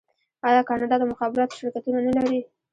[0.47, 2.39] آیا کاناډا د مخابراتو شرکتونه نلري؟